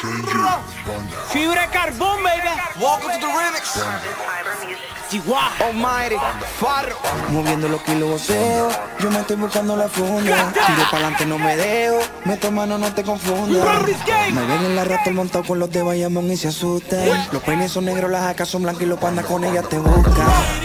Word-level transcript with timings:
Fibra 0.00 1.66
carbón, 1.70 2.22
baby. 2.22 2.48
Welcome 2.80 3.12
to 3.12 3.20
the 3.20 3.26
remix. 3.26 4.80
Almighty, 5.60 6.14
Farro. 6.60 6.96
Moviendo 7.30 7.68
los 7.68 7.82
kilos 7.82 8.10
voceo, 8.10 8.68
yo 9.00 9.10
me 9.10 9.18
estoy 9.18 9.36
buscando 9.36 9.76
la 9.76 9.88
funda. 9.88 10.52
Tiro 10.52 10.84
para 10.90 11.08
adelante, 11.08 11.26
no 11.26 11.36
me 11.36 11.56
dejo. 11.56 11.98
Meto 12.24 12.52
mano, 12.52 12.78
no 12.78 12.92
te 12.94 13.02
confundas. 13.02 13.66
Me 14.32 14.46
ven 14.46 14.64
en 14.64 14.76
la 14.76 14.84
rata 14.84 15.10
montado 15.10 15.44
con 15.44 15.58
los 15.58 15.68
de 15.70 15.82
Bayamón 15.82 16.30
y 16.30 16.36
se 16.36 16.48
asustan. 16.48 17.28
Los 17.32 17.42
peines 17.42 17.72
son 17.72 17.86
negros, 17.86 18.08
las 18.08 18.22
jacas 18.22 18.48
son 18.48 18.62
blancas 18.62 18.82
y 18.82 18.86
los 18.86 19.00
pandas 19.00 19.26
con 19.26 19.42
ellas 19.42 19.68
te 19.68 19.78
buscan. 19.80 20.14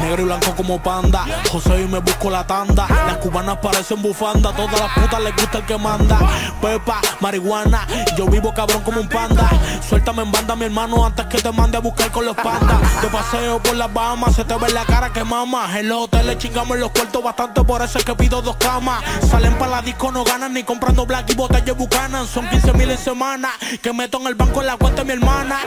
Negro 0.00 0.22
y 0.22 0.24
blanco 0.24 0.56
como 0.56 0.82
panda. 0.82 1.24
José 1.50 1.82
y 1.82 1.86
me 1.86 2.00
busco 2.00 2.28
la 2.28 2.44
tanda. 2.44 2.88
Las 2.88 3.18
cubanas 3.18 3.58
parecen 3.58 4.02
bufanda. 4.02 4.52
Todas 4.56 4.80
las 4.80 4.92
putas 4.92 5.20
les 5.22 5.36
gusta 5.36 5.58
el 5.58 5.66
que 5.66 5.78
manda. 5.78 6.18
Pepa, 6.60 7.00
marihuana. 7.20 7.86
Yo 8.18 8.26
vivo 8.26 8.52
cabrón 8.52 8.82
como 8.82 9.00
un 9.00 9.08
panda. 9.28 9.50
Suéltame 9.88 10.22
en 10.22 10.32
banda, 10.32 10.56
mi 10.56 10.64
hermano, 10.64 11.04
antes 11.04 11.26
que 11.26 11.38
te 11.38 11.52
mande 11.52 11.76
a 11.76 11.80
buscar 11.80 12.10
con 12.10 12.24
los 12.24 12.36
pandas. 12.36 13.02
De 13.02 13.08
paseo 13.08 13.62
por 13.62 13.76
las 13.76 13.92
Bahamas, 13.92 14.34
se 14.34 14.44
te 14.44 14.54
ve 14.54 14.70
la 14.70 14.84
cara 14.84 15.12
que 15.12 15.24
mama. 15.24 15.78
En 15.78 15.88
los 15.88 16.04
hoteles 16.04 16.38
chingamos 16.38 16.76
en 16.76 16.80
los 16.80 16.90
cuartos 16.90 17.22
bastante, 17.22 17.62
por 17.64 17.82
eso 17.82 17.98
es 17.98 18.04
que 18.04 18.14
pido 18.14 18.42
dos 18.42 18.56
camas. 18.56 19.02
Salen 19.28 19.54
para 19.58 19.72
la 19.72 19.82
disco, 19.82 20.10
no 20.10 20.24
ganan 20.24 20.52
ni 20.54 20.62
comprando 20.62 21.06
black 21.06 21.30
y 21.30 21.34
botellas 21.34 21.76
bucanan. 21.76 22.26
Son 22.26 22.48
15 22.48 22.72
mil 22.74 22.90
en 22.90 22.98
semana. 22.98 23.50
Que 23.82 23.92
meto 23.92 24.18
en 24.20 24.26
el 24.26 24.34
banco 24.34 24.60
en 24.60 24.66
la 24.66 24.76
cuenta 24.76 25.02
de 25.02 25.04
mi 25.04 25.12
hermana. 25.12 25.58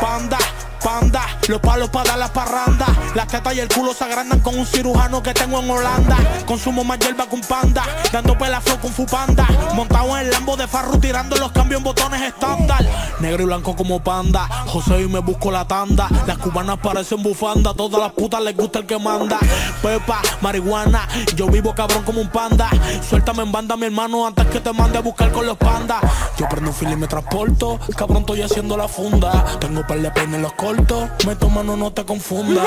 Panda. 0.00 0.38
Panda, 0.84 1.26
los 1.48 1.60
palos 1.60 1.88
para 1.88 2.10
dar 2.10 2.18
las 2.18 2.30
parrandas. 2.30 2.90
Las 3.14 3.26
tetas 3.26 3.54
y 3.54 3.60
el 3.60 3.68
culo 3.68 3.94
se 3.94 4.04
agrandan 4.04 4.40
con 4.40 4.58
un 4.58 4.66
cirujano 4.66 5.22
que 5.22 5.32
tengo 5.32 5.58
en 5.60 5.70
Holanda. 5.70 6.18
Consumo 6.44 6.84
más 6.84 6.98
hierba 6.98 7.26
que 7.26 7.36
un 7.36 7.40
panda, 7.40 7.84
dando 8.12 8.36
pelaflo 8.36 8.78
con 8.78 8.92
fu 8.92 9.06
panda. 9.06 9.48
Montado 9.74 10.18
en 10.18 10.26
el 10.26 10.30
Lambo 10.30 10.58
de 10.58 10.68
Farru, 10.68 10.98
tirando 10.98 11.36
los 11.36 11.52
cambios 11.52 11.78
en 11.78 11.84
botones 11.84 12.20
estándar. 12.20 12.84
Negro 13.18 13.44
y 13.44 13.46
blanco 13.46 13.74
como 13.74 14.02
panda, 14.02 14.46
José 14.66 15.00
y 15.00 15.08
me 15.08 15.20
busco 15.20 15.50
la 15.50 15.66
tanda. 15.66 16.06
Las 16.26 16.36
cubanas 16.36 16.76
parecen 16.78 17.22
bufanda, 17.22 17.72
todas 17.72 17.98
las 17.98 18.12
putas 18.12 18.42
les 18.42 18.54
gusta 18.54 18.80
el 18.80 18.86
que 18.86 18.98
manda. 18.98 19.38
Pepa, 19.80 20.20
marihuana, 20.42 21.08
yo 21.34 21.46
vivo 21.46 21.74
cabrón 21.74 22.02
como 22.02 22.20
un 22.20 22.28
panda. 22.28 22.68
Suéltame 23.08 23.42
en 23.42 23.52
banda, 23.52 23.78
mi 23.78 23.86
hermano, 23.86 24.26
antes 24.26 24.46
que 24.48 24.60
te 24.60 24.72
mande 24.74 24.98
a 24.98 25.00
buscar 25.00 25.32
con 25.32 25.46
los 25.46 25.56
pandas. 25.56 26.02
Yo 26.36 26.46
prendo 26.46 26.70
un 26.70 26.76
fil 26.76 26.90
y 26.90 26.96
me 26.96 27.06
transporto, 27.06 27.80
cabrón, 27.96 28.18
estoy 28.18 28.42
haciendo 28.42 28.76
la 28.76 28.86
funda. 28.86 29.46
Tengo 29.60 29.86
par 29.86 29.98
de 29.98 30.10
peines 30.10 30.34
en 30.34 30.42
los 30.42 30.52
cortos, 30.76 31.10
meto 31.26 31.48
mano, 31.48 31.76
no 31.76 31.92
te 31.92 32.04
confundas. 32.04 32.64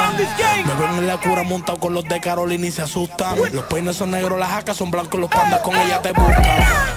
Me 0.65 0.73
ven 0.75 0.97
en 0.99 1.07
la 1.07 1.17
cura 1.17 1.43
montado 1.43 1.79
con 1.79 1.93
los 1.93 2.03
de 2.05 2.19
Carolina 2.19 2.67
y 2.67 2.71
se 2.71 2.81
asustan. 2.81 3.37
Los 3.53 3.65
peines 3.65 3.95
son 3.95 4.11
negros, 4.11 4.39
las 4.39 4.49
jacas 4.49 4.77
son 4.77 4.91
blancos, 4.91 5.19
los 5.19 5.29
pandas 5.29 5.61
con 5.61 5.75
ella 5.75 6.01
te 6.01 6.11
buscan. 6.11 6.43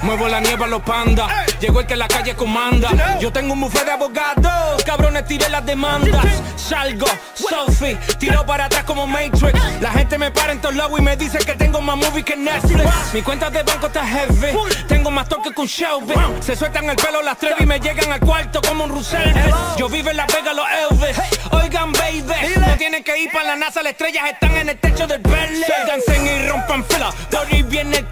Muevo 0.03 0.29
la 0.29 0.41
nieve 0.41 0.65
a 0.65 0.69
los 0.69 0.83
pandas. 0.83 1.31
Llegó 1.61 1.81
el 1.81 1.87
que 1.87 1.97
la 1.97 2.09
calle 2.09 2.35
comanda. 2.35 3.19
Yo 3.21 3.31
tengo 3.31 3.53
un 3.53 3.61
buffet 3.61 3.85
de 3.85 3.93
abogados. 3.93 4.83
Cabrones, 4.85 5.27
tiré 5.27 5.49
las 5.51 5.65
demandas. 5.67 6.25
Salgo, 6.57 7.07
Sophie, 7.35 7.97
tiro 8.19 8.47
para 8.47 8.65
atrás 8.65 8.85
como 8.85 9.07
Matrix. 9.07 9.61
La 9.81 9.91
gente 9.91 10.17
me 10.17 10.31
para 10.31 10.53
en 10.53 10.61
todos 10.61 10.75
lados 10.75 10.99
y 10.99 11.03
me 11.03 11.17
dice 11.17 11.39
que 11.39 11.55
tengo 11.55 11.81
más 11.81 11.97
movies 11.97 12.25
que 12.25 12.37
Netflix. 12.37 12.91
Mi 13.13 13.23
cuenta 13.23 13.51
de 13.51 13.63
banco 13.63 13.89
está 13.89 14.07
heavy. 14.07 14.57
Tengo 14.89 15.11
más 15.11 15.29
toque 15.29 15.53
que 15.53 15.61
un 15.61 15.67
Shelby. 15.67 16.15
Se 16.41 16.57
sueltan 16.57 16.89
el 16.89 16.97
pelo 16.97 17.23
las 17.23 17.37
tres 17.37 17.55
y 17.59 17.67
me 17.67 17.79
llegan 17.79 18.11
al 18.11 18.21
cuarto 18.21 18.63
como 18.63 18.85
un 18.85 18.91
Russell. 18.91 19.35
Yo 19.77 19.89
vivo 19.89 20.11
en 20.11 20.17
la 20.17 20.27
Vega, 20.27 20.55
los 20.55 20.67
Elvis. 20.91 21.17
Oigan, 21.51 21.93
baby. 21.93 22.55
No 22.57 22.77
tienen 22.79 23.05
que 23.05 23.19
ir 23.19 23.31
para 23.33 23.49
la 23.49 23.57
NASA, 23.57 23.83
las 23.83 23.93
estrellas 23.93 24.25
están 24.33 24.57
en 24.57 24.71
el 24.71 24.79
techo 24.79 25.07
del 25.07 25.21
Bentley. 25.21 25.65
Dancen 25.87 26.27
y 26.27 26.49
rompan 26.49 26.85
fila. 26.85 27.13
Por 27.31 27.47
ahí 27.47 27.63
viene 27.63 27.99
el 27.99 28.07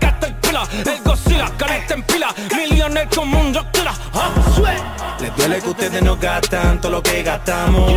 El 0.84 1.03
Godzilla, 1.03 1.51
calienta 1.56 1.95
en 1.95 2.03
pila. 2.03 2.34
Millones 2.56 3.09
como 3.14 3.41
un 3.41 3.55
Rockilla. 3.55 3.92
Les 5.20 5.37
duele 5.37 5.61
que 5.61 5.69
ustedes 5.69 6.03
no 6.03 6.17
gastan 6.17 6.81
todo 6.81 6.92
lo 6.92 7.03
que 7.03 7.23
gastamos. 7.23 7.92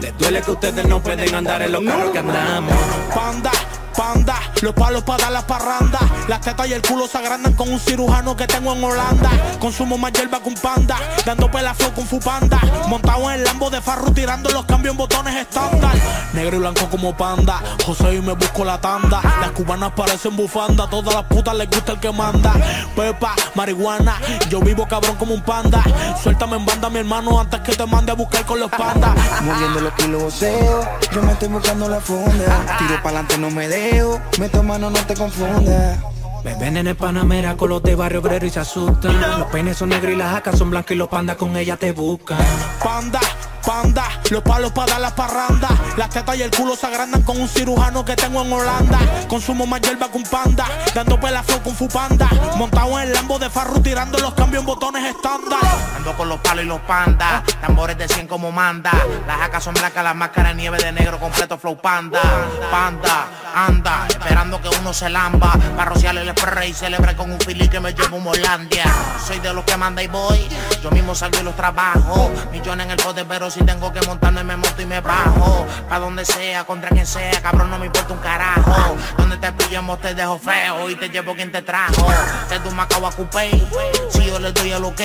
Les 0.00 0.16
duele 0.18 0.40
que 0.40 0.50
ustedes 0.50 0.86
no 0.86 1.00
pueden 1.00 1.34
andar 1.34 1.62
en 1.62 1.72
los 1.72 1.82
carros 1.82 2.10
que 2.10 2.18
andamos. 2.18 2.74
Panda, 3.14 3.50
panda, 3.96 4.40
los 4.62 4.74
palos 4.74 5.02
para 5.02 5.24
dar 5.24 5.32
las 5.32 5.44
parrandas. 5.44 6.00
Las 6.28 6.40
tetas 6.40 6.68
y 6.68 6.72
el 6.72 6.82
culo 6.82 7.06
se 7.06 7.18
agrandan 7.18 7.54
con 7.54 7.70
un 7.72 7.80
cirujano 7.80 8.36
que 8.36 8.46
tengo 8.46 8.72
en 8.72 8.82
Holanda. 8.82 9.30
Consumo 9.58 9.98
más 9.98 10.12
hierba 10.12 10.40
que 10.40 10.48
un 10.48 10.54
panda, 10.54 10.96
dando 11.24 11.50
pelaflo 11.50 11.92
con 11.94 12.06
fu 12.06 12.18
panda. 12.20 12.60
Montado 12.88 13.30
en 13.30 13.40
el 13.40 13.44
Lambo 13.44 13.70
de 13.70 13.80
Farru, 13.80 14.12
tirando 14.12 14.50
los 14.50 14.64
cambios 14.66 14.92
en 14.92 14.98
botones 14.98 15.36
estándar. 15.36 15.96
Negro 16.32 16.56
y 16.56 16.58
blanco 16.60 16.88
como 16.90 17.16
panda, 17.16 17.60
José 17.84 18.14
y 18.14 18.20
me 18.20 18.32
busco 18.32 18.64
la 18.64 18.80
tanda. 18.80 19.20
Las 19.40 19.50
cubanas 19.52 19.92
parecen 19.92 20.36
bufanda, 20.36 20.88
todas 20.88 21.14
las 21.14 21.24
putas 21.24 21.54
les 21.54 21.68
gusta 21.68 21.92
el 21.92 22.00
que 22.00 22.12
manda. 22.12 22.52
Pepa, 22.94 23.34
marihuana, 23.54 24.16
yo 24.48 24.60
vivo 24.60 24.86
cabrón 24.86 25.16
como 25.16 25.34
un 25.34 25.42
panda. 25.42 25.82
Suéltame 26.22 26.56
en 26.56 26.66
banda, 26.66 26.90
mi 26.90 26.98
hermano, 26.98 27.40
antes 27.40 27.60
que 27.60 27.74
te 27.74 27.86
mande 27.86 28.12
a 28.12 28.14
buscar 28.14 28.44
con 28.44 28.60
los 28.60 28.70
pandas. 28.70 29.14
Moviendo 29.42 29.80
los 29.80 29.92
kilos 29.94 30.40
yo 30.40 31.22
me 31.22 31.32
estoy 31.32 31.48
buscando 31.48 31.88
la 31.88 32.00
funda. 32.00 32.64
Tiro 32.78 33.02
para 33.02 33.20
adelante, 33.20 33.38
no 33.38 33.50
me 33.50 33.68
dejo. 33.68 34.20
Mano, 34.62 34.90
no 34.90 35.06
te 35.06 35.14
confundas. 35.14 35.98
Me 36.44 36.54
ven 36.54 36.76
en 36.78 36.86
el 36.86 36.96
Panamera 36.96 37.54
con 37.56 37.68
los 37.68 37.82
de 37.82 37.94
Barrio 37.94 38.20
Obrero 38.20 38.46
y 38.46 38.50
se 38.50 38.60
asustan. 38.60 39.20
Los 39.38 39.48
peines 39.48 39.76
son 39.76 39.90
negros 39.90 40.12
y 40.12 40.16
las 40.16 40.32
jacas 40.32 40.58
son 40.58 40.70
blancas 40.70 40.92
y 40.92 40.94
los 40.94 41.08
pandas 41.08 41.36
con 41.36 41.54
ella 41.56 41.76
te 41.76 41.92
buscan. 41.92 42.38
Panda, 42.82 43.20
panda, 43.64 44.04
los 44.30 44.42
palos 44.42 44.72
para 44.72 44.92
dar 44.92 45.00
las 45.02 45.12
parrandas. 45.12 45.70
Las 45.98 46.08
tetas 46.08 46.36
y 46.36 46.42
el 46.42 46.50
culo 46.50 46.76
se 46.76 46.86
agrandan 46.86 47.22
con 47.22 47.38
un 47.38 47.46
cirujano 47.46 48.06
que 48.06 48.16
tengo 48.16 48.40
en 48.40 48.52
Holanda. 48.52 48.98
Consumo 49.28 49.66
más 49.66 49.82
hierba 49.82 50.10
que 50.10 50.16
un 50.16 50.24
panda, 50.24 50.66
dando 50.94 51.20
pelaflo 51.20 51.62
con 51.62 51.74
fu 51.74 51.86
panda. 51.88 52.30
Montado 52.56 52.98
en 53.00 53.08
el 53.08 53.12
Lambo 53.12 53.38
de 53.38 53.50
Farru, 53.50 53.80
tirando 53.80 54.18
los 54.18 54.32
cambios 54.32 54.62
en 54.62 54.66
botones 54.66 55.14
estándar. 55.14 55.60
Ando 55.94 56.16
con 56.16 56.28
los 56.30 56.40
palos 56.40 56.64
y 56.64 56.68
los 56.68 56.80
pandas, 56.80 57.42
tambores 57.60 57.98
de 57.98 58.08
100 58.08 58.26
como 58.26 58.50
manda. 58.50 58.92
Las 59.26 59.36
jacas 59.36 59.62
son 59.62 59.74
blancas, 59.74 60.02
las 60.02 60.16
máscaras 60.16 60.56
de 60.56 60.62
nieve 60.62 60.78
de 60.78 60.90
negro 60.92 61.18
completo 61.18 61.58
flow 61.58 61.76
panda. 61.76 62.20
Panda, 62.70 63.26
anda, 63.54 64.06
esperando 64.08 64.60
que 64.60 64.68
uno 64.68 64.92
se 64.92 65.08
lamba. 65.08 65.52
Para 65.76 65.90
rociarle 65.90 66.22
el 66.22 66.30
spray 66.30 66.70
y 66.70 66.74
celebre 66.74 67.16
con 67.16 67.32
un 67.32 67.40
fili 67.40 67.68
que 67.68 67.80
me 67.80 67.92
llevo 67.92 68.16
a 68.16 68.20
Molandia. 68.20 68.84
Soy 69.26 69.38
de 69.40 69.52
los 69.52 69.64
que 69.64 69.76
manda 69.76 70.02
y 70.02 70.08
voy, 70.08 70.48
yo 70.82 70.90
mismo 70.90 71.14
salgo 71.14 71.40
y 71.40 71.42
los 71.42 71.56
trabajo. 71.56 72.30
Millones 72.52 72.86
en 72.86 72.92
el 72.92 72.96
poder, 72.98 73.26
pero 73.28 73.50
si 73.50 73.62
tengo 73.64 73.92
que 73.92 74.00
montarme 74.06 74.44
me 74.44 74.56
monto 74.56 74.82
y 74.82 74.86
me 74.86 75.00
bajo. 75.00 75.66
Pa' 75.88 75.98
donde 75.98 76.24
sea, 76.24 76.64
contra 76.64 76.90
quien 76.90 77.06
sea, 77.06 77.40
cabrón, 77.42 77.70
no 77.70 77.78
me 77.78 77.86
importa 77.86 78.12
un 78.12 78.20
carajo. 78.20 78.96
Donde 79.16 79.36
te 79.36 79.52
pillemos 79.52 80.00
te 80.00 80.14
dejo 80.14 80.38
feo 80.38 80.90
y 80.90 80.96
te 80.96 81.08
llevo 81.08 81.34
quien 81.34 81.52
te 81.52 81.62
trajo. 81.62 82.06
Te 82.48 82.58
tu 82.60 82.68
a 82.80 83.12
coupé, 83.12 83.50
si 84.10 84.26
yo 84.26 84.38
les 84.38 84.54
doy 84.54 84.72
el 84.72 84.84
ok. 84.84 85.00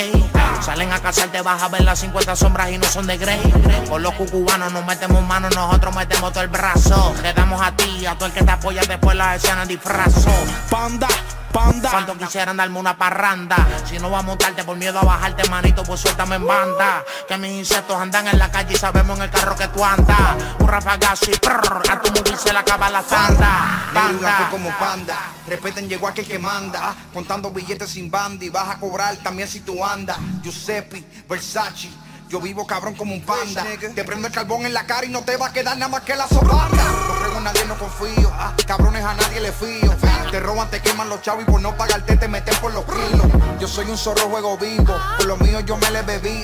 Salen 0.60 0.92
a 0.92 1.00
cazarte, 1.00 1.42
vas 1.42 1.62
a 1.62 1.68
ver 1.68 1.82
las 1.84 1.98
50 2.00 2.36
sombras 2.36 2.70
y 2.70 2.78
no 2.78 2.86
son 2.86 3.06
de 3.06 3.18
Grey. 3.18 3.40
Con 3.88 4.02
los 4.02 4.14
cucubanos 4.14 4.72
nos 4.72 4.84
metemos 4.84 5.22
manos, 5.24 5.54
nosotros 5.54 5.94
metemos 5.94 6.32
todo 6.32 6.42
el 6.42 6.48
brazo. 6.48 7.14
Te 7.22 7.32
damos 7.32 7.60
a 7.62 7.72
ti, 7.72 8.06
a 8.06 8.14
todo 8.14 8.26
el 8.26 8.32
que 8.32 8.42
te 8.42 8.50
apoya 8.50 8.82
después 8.82 9.16
las 9.16 9.42
escenas 9.42 9.68
disfrazo. 9.68 10.30
Panda, 10.70 11.08
panda. 11.56 11.90
Cuando 11.90 12.18
quisieran 12.18 12.56
darme 12.56 12.78
una 12.78 12.96
parranda 12.96 13.56
Si 13.88 13.98
no 13.98 14.10
va 14.10 14.18
a 14.18 14.22
montarte 14.22 14.64
por 14.64 14.76
miedo 14.76 14.98
a 14.98 15.04
bajarte 15.04 15.48
manito 15.48 15.82
Pues 15.84 16.00
suéltame 16.00 16.36
en 16.36 16.46
banda 16.46 17.04
Que 17.26 17.36
mis 17.38 17.52
insectos 17.52 17.96
andan 17.96 18.28
en 18.28 18.38
la 18.38 18.50
calle 18.50 18.74
y 18.74 18.76
sabemos 18.76 19.16
en 19.18 19.24
el 19.24 19.30
carro 19.30 19.56
que 19.56 19.68
tú 19.68 19.84
andas 19.84 20.36
Un 20.58 20.68
rafagazo 20.68 21.30
y 21.30 21.36
prrr, 21.36 21.82
A 21.90 22.00
tu 22.00 22.10
mujer 22.12 22.36
se 22.36 22.52
le 22.52 22.58
acaba 22.58 22.90
la 22.90 23.02
blanco 23.02 24.22
Banda 24.22 24.48
como 24.50 24.70
panda. 24.78 25.16
Respeten, 25.46 25.88
llegó 25.88 26.08
aquel 26.08 26.26
que 26.26 26.38
manda. 26.38 26.94
Contando 27.12 27.50
billetes 27.50 27.90
sin 27.90 28.10
banda 28.10 28.44
y 28.44 28.48
vas 28.48 28.68
a 28.68 28.78
cobrar 28.78 29.16
también 29.16 29.48
si 29.48 29.60
tú 29.60 29.84
andas. 29.84 30.18
Giuseppe, 30.42 31.04
Versace. 31.28 31.90
Yo 32.28 32.40
vivo 32.40 32.66
cabrón 32.66 32.94
como 32.94 33.14
un 33.14 33.22
panda. 33.22 33.64
Te 33.94 34.04
prendo 34.04 34.26
el 34.26 34.32
carbón 34.32 34.66
en 34.66 34.74
la 34.74 34.84
cara 34.84 35.06
y 35.06 35.10
no 35.10 35.22
te 35.22 35.36
va 35.36 35.46
a 35.46 35.52
quedar 35.52 35.76
nada 35.76 35.88
más 35.88 36.02
que 36.02 36.16
la 36.16 36.26
creo 36.26 37.38
en 37.38 37.44
nadie, 37.44 37.64
no 37.66 37.78
confío. 37.78 38.32
Cabrones 38.66 39.04
a 39.04 39.14
nadie 39.14 39.40
le 39.40 39.52
fío. 39.52 39.94
Te 40.30 40.40
roban, 40.40 40.68
te 40.70 40.80
queman 40.80 41.08
los 41.08 41.22
chavos 41.22 41.44
y 41.46 41.50
por 41.50 41.60
no 41.60 41.76
pagarte 41.76 42.16
te 42.16 42.28
meten 42.28 42.56
por 42.56 42.72
los 42.74 42.84
kilos. 42.84 43.26
Yo 43.66 43.72
soy 43.72 43.90
un 43.90 43.98
zorro 43.98 44.28
juego 44.28 44.56
vivo. 44.56 44.94
Por 45.18 45.26
lo 45.26 45.36
mío 45.38 45.58
yo 45.58 45.76
me 45.76 45.90
le 45.90 46.00
bebí. 46.02 46.40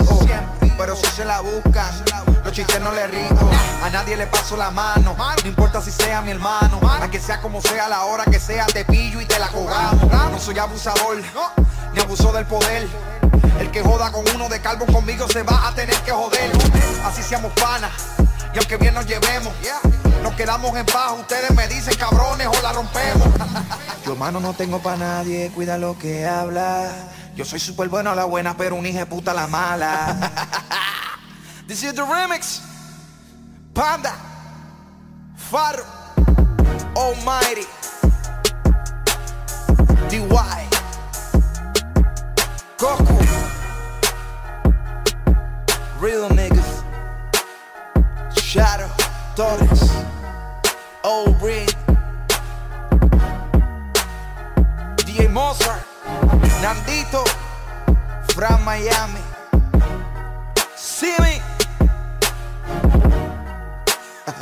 Pero 0.77 0.97
si 0.97 1.07
se 1.07 1.25
la 1.25 1.41
buscan, 1.41 1.89
los 2.43 2.53
chistes 2.53 2.81
no 2.81 2.91
le 2.91 3.07
río. 3.07 3.29
A 3.81 3.91
nadie 3.91 4.17
le 4.17 4.27
paso 4.27 4.57
la 4.57 4.73
mano. 4.73 5.15
No 5.17 5.49
importa 5.49 5.81
si 5.81 5.93
sea 5.93 6.21
mi 6.21 6.33
hermano. 6.33 6.81
A 6.83 7.09
que 7.09 7.21
sea 7.21 7.41
como 7.41 7.63
sea, 7.63 7.89
la 7.89 8.07
hora 8.07 8.25
que 8.25 8.41
sea, 8.41 8.67
te 8.67 8.85
pillo 8.85 9.21
y 9.21 9.27
te 9.27 9.39
la 9.39 9.47
cobramos. 9.51 10.03
No 10.33 10.39
soy 10.41 10.59
abusador, 10.59 11.23
ni 11.95 12.01
abuso 12.01 12.33
del 12.33 12.45
poder. 12.45 12.89
El 13.61 13.71
que 13.71 13.85
joda 13.85 14.11
con 14.11 14.25
uno 14.35 14.49
de 14.49 14.61
calvo 14.61 14.85
conmigo 14.87 15.29
se 15.29 15.45
va 15.45 15.69
a 15.69 15.75
tener 15.77 15.95
que 15.99 16.11
joder. 16.11 16.51
Así 17.05 17.23
seamos 17.23 17.53
panas. 17.53 17.93
Y 18.53 18.59
aunque 18.59 18.79
bien 18.79 18.95
nos 18.95 19.07
llevemos, 19.07 19.53
nos 20.23 20.35
quedamos 20.35 20.77
en 20.77 20.87
paz. 20.87 21.13
Ustedes 21.19 21.51
me 21.55 21.67
dicen 21.69 21.95
cabrones 21.97 22.47
o 22.47 22.63
la 22.63 22.73
rompemos. 22.73 23.29
Yo 24.07 24.17
mano 24.17 24.41
no 24.41 24.55
tengo 24.55 24.81
pa' 24.81 24.97
nadie, 24.97 25.51
cuida 25.55 25.79
lo 25.79 25.99
que 25.99 26.27
habla. 26.27 26.91
Yo 27.35 27.45
soy 27.45 27.61
súper 27.61 27.89
bueno 27.89 28.11
a 28.11 28.15
la 28.15 28.25
buena, 28.25 28.57
pero 28.57 28.77
un 28.77 28.87
hijo 28.87 28.99
de 28.99 29.07
puta 29.07 29.31
a 29.31 29.35
la 29.35 29.47
mala. 29.47 30.31
This 31.67 31.83
is 31.83 31.95
the 31.95 32.03
remix. 32.03 32.61
Panda. 33.73 34.15
Faro. 35.37 35.85
Almighty. 36.95 37.67
DY. 40.11 40.69
Goku. 42.79 43.23
real 46.03 46.29
niggas. 46.31 46.83
Shadow, 48.35 48.91
Torres, 49.37 49.81
Old 51.05 51.43
Ring, 51.43 51.67
DJ 54.99 55.29
Mozart, 55.29 55.83
Nandito, 56.63 57.27
From 58.35 58.65
Miami. 58.65 59.21
See 60.77 61.17
me. 61.19 61.41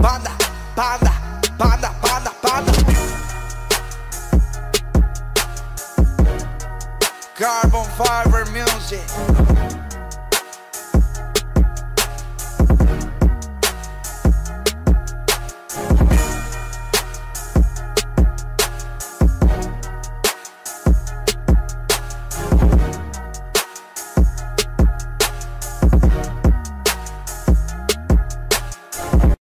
Panda, 0.00 0.32
panda, 0.74 1.12
panda, 1.58 1.90
panda, 2.00 2.30
panda. 2.40 2.72
Carbon 7.34 7.84
fiber 7.98 8.46
music. 8.52 9.83